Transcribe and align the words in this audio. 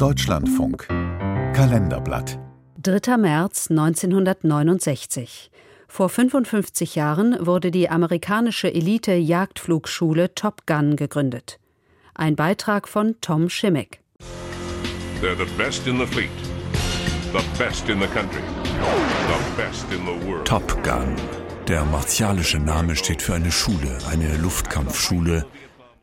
Deutschlandfunk 0.00 0.88
Kalenderblatt 1.52 2.38
3. 2.82 3.18
März 3.18 3.68
1969. 3.68 5.50
Vor 5.88 6.08
55 6.08 6.94
Jahren 6.94 7.36
wurde 7.44 7.70
die 7.70 7.90
amerikanische 7.90 8.72
Elite-Jagdflugschule 8.72 10.34
Top 10.34 10.66
Gun 10.66 10.96
gegründet. 10.96 11.58
Ein 12.14 12.34
Beitrag 12.34 12.88
von 12.88 13.16
Tom 13.20 13.50
Schimmick. 13.50 14.00
They're 15.20 15.36
the 15.36 15.44
best 15.58 15.86
in 15.86 15.98
the 15.98 16.06
fleet, 16.06 16.30
the 17.34 17.44
best 17.62 17.86
in 17.90 18.00
the 18.00 18.06
country, 18.06 18.40
the 18.64 19.62
best 19.62 19.84
in 19.92 20.06
the 20.06 20.26
world. 20.26 20.46
Top 20.46 20.82
Gun. 20.82 21.14
Der 21.68 21.84
martialische 21.84 22.58
Name 22.58 22.96
steht 22.96 23.20
für 23.20 23.34
eine 23.34 23.52
Schule, 23.52 23.98
eine 24.10 24.34
Luftkampfschule, 24.38 25.44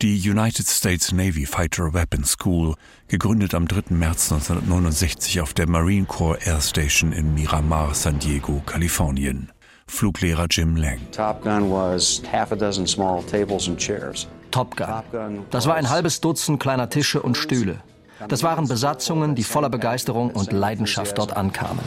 die 0.00 0.30
United 0.30 0.68
States 0.68 1.10
Navy 1.10 1.44
Fighter 1.44 1.92
Weapons 1.92 2.32
School, 2.32 2.74
gegründet 3.08 3.52
am 3.54 3.66
3. 3.66 3.94
März 3.94 4.30
1969 4.30 5.40
auf 5.40 5.54
der 5.54 5.68
Marine 5.68 6.06
Corps 6.06 6.38
Air 6.46 6.60
Station 6.60 7.12
in 7.12 7.34
Miramar, 7.34 7.94
San 7.94 8.18
Diego, 8.20 8.62
Kalifornien. 8.64 9.50
Fluglehrer 9.88 10.46
Jim 10.50 10.76
Lang. 10.76 11.00
Top 11.10 11.42
Gun 11.42 11.70
was 11.70 12.22
half 12.30 12.52
a 12.52 12.56
dozen 12.56 12.86
small 12.86 13.24
tables 13.24 13.68
and 13.68 13.76
chairs. 13.78 14.28
Top 14.52 14.76
Gun. 14.76 15.44
Das 15.50 15.66
war 15.66 15.74
ein 15.74 15.90
halbes 15.90 16.20
Dutzend 16.20 16.60
kleiner 16.60 16.88
Tische 16.88 17.20
und 17.20 17.36
Stühle. 17.36 17.82
Das 18.28 18.42
waren 18.42 18.68
Besatzungen, 18.68 19.34
die 19.34 19.44
voller 19.44 19.70
Begeisterung 19.70 20.30
und 20.30 20.52
Leidenschaft 20.52 21.18
dort 21.18 21.36
ankamen. 21.36 21.80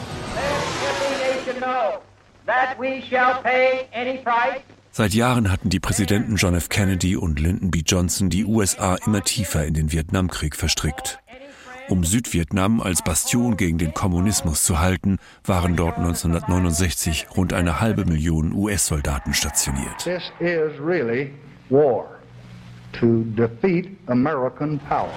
Seit 4.94 5.14
Jahren 5.14 5.50
hatten 5.50 5.70
die 5.70 5.80
Präsidenten 5.80 6.36
John 6.36 6.54
F. 6.54 6.68
Kennedy 6.68 7.16
und 7.16 7.40
Lyndon 7.40 7.70
B. 7.70 7.82
Johnson 7.86 8.28
die 8.28 8.44
USA 8.44 8.96
immer 9.06 9.22
tiefer 9.22 9.64
in 9.64 9.72
den 9.72 9.90
Vietnamkrieg 9.90 10.54
verstrickt. 10.54 11.18
Um 11.88 12.04
Südvietnam 12.04 12.82
als 12.82 13.00
Bastion 13.00 13.56
gegen 13.56 13.78
den 13.78 13.94
Kommunismus 13.94 14.64
zu 14.64 14.80
halten, 14.80 15.16
waren 15.44 15.76
dort 15.76 15.96
1969 15.96 17.28
rund 17.38 17.54
eine 17.54 17.80
halbe 17.80 18.04
Million 18.04 18.52
US-Soldaten 18.52 19.32
stationiert. 19.32 20.04
This 20.04 20.30
is 20.40 20.78
really 20.78 21.30
war 21.70 22.04
to 22.92 23.24
defeat 23.34 23.88
American 24.08 24.78
power. 24.90 25.08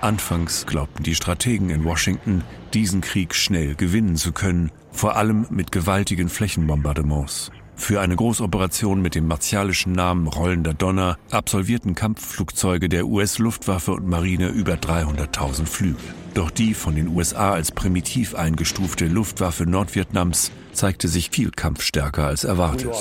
Anfangs 0.00 0.64
glaubten 0.64 1.02
die 1.02 1.16
Strategen 1.16 1.70
in 1.70 1.82
Washington, 1.82 2.44
diesen 2.72 3.00
Krieg 3.00 3.34
schnell 3.34 3.74
gewinnen 3.74 4.14
zu 4.14 4.30
können, 4.30 4.70
vor 4.92 5.16
allem 5.16 5.46
mit 5.50 5.72
gewaltigen 5.72 6.28
Flächenbombardements. 6.28 7.50
Für 7.76 8.00
eine 8.00 8.16
Großoperation 8.16 9.02
mit 9.02 9.14
dem 9.14 9.26
martialischen 9.26 9.92
Namen 9.92 10.26
Rollender 10.26 10.74
Donner 10.74 11.18
absolvierten 11.30 11.94
Kampfflugzeuge 11.94 12.88
der 12.88 13.06
US-Luftwaffe 13.06 13.92
und 13.92 14.08
Marine 14.08 14.48
über 14.48 14.74
300.000 14.74 15.66
Flüge. 15.66 15.98
Doch 16.34 16.50
die 16.50 16.74
von 16.74 16.96
den 16.96 17.08
USA 17.08 17.52
als 17.52 17.72
primitiv 17.72 18.34
eingestufte 18.34 19.06
Luftwaffe 19.06 19.66
Nordvietnams 19.66 20.50
zeigte 20.72 21.08
sich 21.08 21.30
viel 21.30 21.50
kampfstärker 21.50 22.26
als 22.26 22.44
erwartet. 22.44 22.92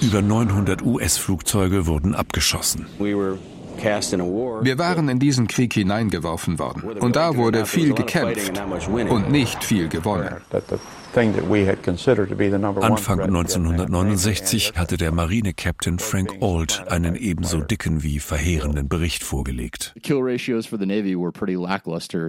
Über 0.00 0.22
900 0.22 0.82
US-Flugzeuge 0.82 1.86
wurden 1.86 2.14
abgeschossen. 2.14 2.86
Wir 3.78 4.78
waren 4.78 5.08
in 5.08 5.18
diesen 5.18 5.46
Krieg 5.46 5.74
hineingeworfen 5.74 6.58
worden. 6.58 6.82
Und 6.98 7.16
da 7.16 7.36
wurde 7.36 7.66
viel 7.66 7.94
gekämpft 7.94 8.62
und 9.08 9.30
nicht 9.30 9.64
viel 9.64 9.88
gewonnen. 9.88 10.36
Anfang 12.80 13.20
1969 13.20 14.72
hatte 14.76 14.96
der 14.96 15.12
Marine-Captain 15.12 15.98
Frank 15.98 16.34
Ault 16.40 16.84
einen 16.88 17.16
ebenso 17.16 17.60
dicken 17.60 18.02
wie 18.02 18.20
verheerenden 18.20 18.88
Bericht 18.88 19.24
vorgelegt. 19.24 19.94
Die 19.96 20.02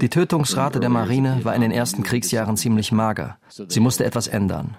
Tötungsrate 0.09 0.79
der 0.79 0.89
Marine 0.89 1.39
war 1.43 1.55
in 1.55 1.61
den 1.61 1.71
ersten 1.71 2.03
Kriegsjahren 2.03 2.57
ziemlich 2.57 2.91
mager. 2.91 3.37
Sie 3.49 3.79
musste 3.79 4.05
etwas 4.05 4.27
ändern. 4.27 4.75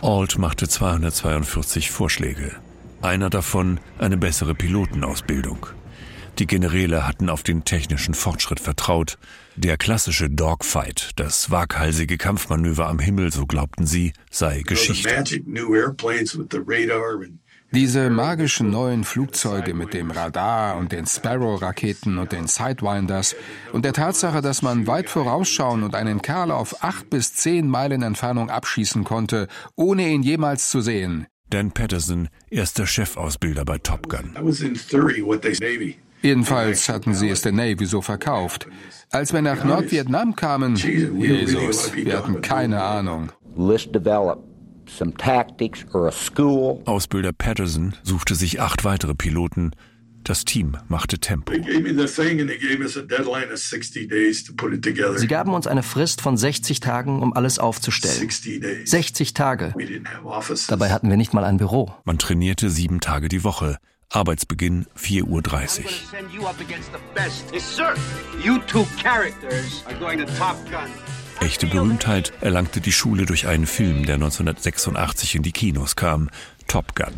Ault 0.00 0.38
machte 0.38 0.68
242 0.68 1.90
Vorschläge. 1.90 2.56
Einer 3.02 3.30
davon 3.30 3.80
eine 3.98 4.16
bessere 4.16 4.54
Pilotenausbildung. 4.54 5.66
Die 6.38 6.46
Generäle 6.46 7.06
hatten 7.06 7.30
auf 7.30 7.42
den 7.42 7.64
technischen 7.64 8.12
Fortschritt 8.12 8.60
vertraut. 8.60 9.16
Der 9.56 9.78
klassische 9.78 10.28
Dogfight, 10.28 11.12
das 11.16 11.50
waghalsige 11.50 12.18
Kampfmanöver 12.18 12.88
am 12.88 12.98
Himmel, 12.98 13.32
so 13.32 13.46
glaubten 13.46 13.86
sie, 13.86 14.12
sei 14.30 14.60
Geschichte. 14.60 15.24
Diese 17.72 18.10
magischen 18.10 18.70
neuen 18.70 19.04
Flugzeuge 19.04 19.74
mit 19.74 19.92
dem 19.92 20.10
Radar 20.10 20.76
und 20.76 20.92
den 20.92 21.06
Sparrow-Raketen 21.06 22.18
und 22.18 22.32
den 22.32 22.46
Sidewinders 22.46 23.34
und 23.72 23.84
der 23.84 23.92
Tatsache, 23.92 24.40
dass 24.40 24.62
man 24.62 24.86
weit 24.86 25.10
vorausschauen 25.10 25.82
und 25.82 25.94
einen 25.94 26.22
Kerl 26.22 26.50
auf 26.50 26.84
acht 26.84 27.10
bis 27.10 27.34
zehn 27.34 27.66
Meilen 27.66 28.02
Entfernung 28.02 28.50
abschießen 28.50 29.04
konnte, 29.04 29.48
ohne 29.74 30.08
ihn 30.08 30.22
jemals 30.22 30.70
zu 30.70 30.80
sehen. 30.80 31.26
Dan 31.50 31.70
Patterson, 31.70 32.28
erster 32.50 32.86
Chefausbilder 32.86 33.64
bei 33.64 33.78
Top 33.78 34.08
Gun. 34.08 34.34
Jedenfalls 36.22 36.88
hatten 36.88 37.14
sie 37.14 37.28
es 37.28 37.42
der 37.42 37.52
Navy 37.52 37.86
so 37.86 38.02
verkauft. 38.02 38.66
Als 39.10 39.32
wir 39.32 39.42
nach 39.42 39.64
Nordvietnam 39.64 40.34
kamen, 40.34 40.74
Jesus, 40.76 41.94
wir 41.94 42.18
hatten 42.18 42.40
keine 42.42 42.82
Ahnung. 42.82 43.30
Ausbilder 46.84 47.32
Patterson 47.32 47.94
suchte 48.02 48.34
sich 48.34 48.60
acht 48.60 48.84
weitere 48.84 49.14
Piloten. 49.14 49.70
Das 50.26 50.44
Team 50.44 50.76
machte 50.88 51.20
Tempo. 51.20 51.52
Sie 55.16 55.26
gaben 55.28 55.54
uns 55.54 55.66
eine 55.68 55.82
Frist 55.84 56.20
von 56.20 56.36
60 56.36 56.80
Tagen, 56.80 57.22
um 57.22 57.32
alles 57.32 57.60
aufzustellen. 57.60 58.28
60 58.84 59.34
Tage. 59.34 59.72
Dabei 60.66 60.90
hatten 60.90 61.10
wir 61.10 61.16
nicht 61.16 61.32
mal 61.32 61.44
ein 61.44 61.58
Büro. 61.58 61.94
Man 62.04 62.18
trainierte 62.18 62.70
sieben 62.70 62.98
Tage 63.00 63.28
die 63.28 63.44
Woche. 63.44 63.76
Arbeitsbeginn 64.08 64.86
4.30 64.98 65.26
Uhr. 65.28 65.42
Echte 71.38 71.66
Berühmtheit 71.68 72.32
erlangte 72.40 72.80
die 72.80 72.92
Schule 72.92 73.26
durch 73.26 73.46
einen 73.46 73.66
Film, 73.66 74.04
der 74.06 74.16
1986 74.16 75.36
in 75.36 75.42
die 75.42 75.52
Kinos 75.52 75.94
kam, 75.94 76.30
Top 76.66 76.96
Gun. 76.96 77.14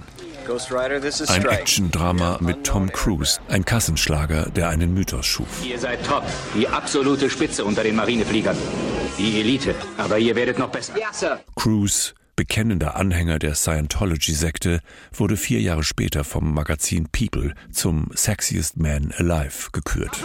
Ein 0.48 1.44
Action-Drama 1.46 2.38
mit 2.40 2.64
Tom 2.64 2.90
Cruise, 2.90 3.38
ein 3.48 3.66
Kassenschlager, 3.66 4.48
der 4.48 4.70
einen 4.70 4.94
Mythos 4.94 5.26
schuf. 5.26 5.46
Ihr 5.62 5.78
seid 5.78 6.02
top, 6.06 6.24
die 6.54 6.66
absolute 6.66 7.28
Spitze 7.28 7.66
unter 7.66 7.82
den 7.82 7.96
Marinefliegern. 7.96 8.56
Die 9.18 9.40
Elite, 9.40 9.74
aber 9.98 10.18
ihr 10.18 10.34
werdet 10.36 10.58
noch 10.58 10.70
besser. 10.70 10.94
Ja, 10.98 11.12
Sir. 11.12 11.40
Cruise, 11.54 12.14
bekennender 12.34 12.96
Anhänger 12.96 13.38
der 13.38 13.54
Scientology-Sekte, 13.54 14.80
wurde 15.12 15.36
vier 15.36 15.60
Jahre 15.60 15.82
später 15.82 16.24
vom 16.24 16.54
Magazin 16.54 17.08
People 17.12 17.52
zum 17.70 18.08
Sexiest 18.14 18.78
Man 18.78 19.12
Alive 19.18 19.70
gekürt. 19.72 20.24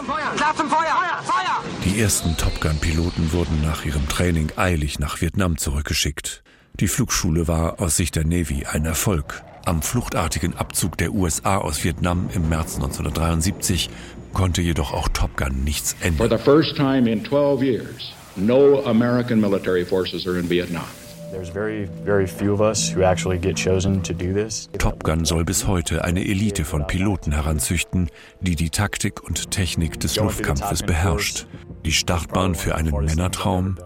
Die 1.83 1.99
ersten 1.99 2.37
Top 2.37 2.61
Gun-Piloten 2.61 3.33
wurden 3.33 3.61
nach 3.61 3.83
ihrem 3.83 4.07
Training 4.07 4.53
eilig 4.55 4.99
nach 4.99 5.19
Vietnam 5.19 5.57
zurückgeschickt. 5.57 6.43
Die 6.79 6.87
Flugschule 6.87 7.49
war 7.49 7.81
aus 7.81 7.97
Sicht 7.97 8.15
der 8.15 8.25
Navy 8.25 8.65
ein 8.65 8.85
Erfolg. 8.85 9.43
Am 9.65 9.81
fluchtartigen 9.81 10.55
Abzug 10.57 10.97
der 10.97 11.13
USA 11.13 11.57
aus 11.57 11.83
Vietnam 11.83 12.29
im 12.33 12.49
März 12.49 12.75
1973 12.75 13.89
konnte 14.33 14.61
jedoch 14.61 14.91
auch 14.93 15.07
Top 15.09 15.37
Gun 15.37 15.63
nichts 15.63 15.93
For 15.93 16.07
ändern. 16.07 16.29
the 16.29 16.37
first 16.37 16.75
time 16.75 17.09
in 17.09 17.23
12 17.23 17.61
years, 17.63 18.13
no 18.35 18.83
American 18.85 19.39
military 19.39 19.85
forces 19.85 20.27
are 20.27 20.37
in 20.37 20.49
Vietnam. 20.49 20.83
There's 21.31 21.49
very, 21.49 21.87
very 22.03 22.27
few 22.27 22.53
of 22.53 22.59
us 22.59 22.93
who 22.93 23.03
actually 23.03 23.39
get 23.39 23.55
chosen 23.55 24.03
to 24.03 24.13
do 24.13 24.33
this. 24.33 24.69
Top 24.77 25.01
Gun 25.03 25.23
soll 25.25 25.45
bis 25.45 25.65
heute 25.65 26.03
eine 26.03 26.23
Elite 26.23 26.63
von 26.65 26.85
Piloten 26.85 27.31
heranzüchten, 27.31 28.09
die 28.41 28.55
die 28.55 28.69
Taktik 28.69 29.23
und 29.23 29.49
Technik 29.49 29.99
des 29.99 30.17
Luftkampfes 30.17 30.83
beherrscht. 30.83 31.47
Die 31.85 31.91
Startbahn 31.93 32.53
für 32.53 32.75
einen 32.75 32.93
Männertraum, 32.93 33.77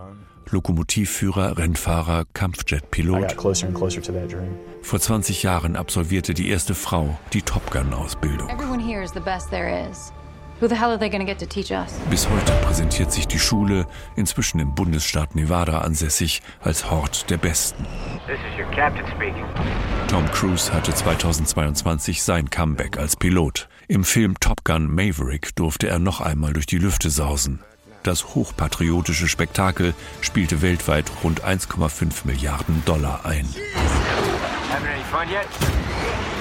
Lokomotivführer, 0.49 1.57
Rennfahrer, 1.57 2.25
Kampfjetpilot. 2.33 3.35
Vor 4.81 4.99
20 4.99 5.43
Jahren 5.43 5.75
absolvierte 5.75 6.33
die 6.33 6.49
erste 6.49 6.75
Frau 6.75 7.17
die 7.33 7.41
Top 7.41 7.69
Gun-Ausbildung. 7.71 8.49
Bis 12.09 12.27
heute 12.29 12.51
präsentiert 12.63 13.11
sich 13.11 13.27
die 13.27 13.37
Schule, 13.37 13.85
inzwischen 14.15 14.59
im 14.59 14.73
Bundesstaat 14.73 15.35
Nevada 15.35 15.81
ansässig, 15.81 16.41
als 16.61 16.89
Hort 16.89 17.29
der 17.29 17.37
Besten. 17.37 17.85
This 18.25 18.39
is 18.39 18.59
your 18.59 18.71
captain 18.71 19.05
speaking. 19.15 19.45
Tom 20.07 20.25
Cruise 20.31 20.73
hatte 20.73 20.93
2022 20.93 22.23
sein 22.23 22.49
Comeback 22.49 22.97
als 22.97 23.15
Pilot. 23.15 23.69
Im 23.87 24.03
Film 24.03 24.39
Top 24.39 24.63
Gun 24.63 24.93
Maverick 24.93 25.55
durfte 25.55 25.89
er 25.89 25.99
noch 25.99 26.21
einmal 26.21 26.53
durch 26.53 26.65
die 26.65 26.79
Lüfte 26.79 27.11
sausen. 27.11 27.59
Das 28.07 28.35
hochpatriotische 28.35 29.27
Spektakel 29.27 29.93
spielte 30.21 30.61
weltweit 30.61 31.11
rund 31.25 31.43
1,5 31.43 32.21
Milliarden 32.23 32.81
Dollar 32.85 33.25
ein. 33.25 33.45
Yet? 35.29 36.36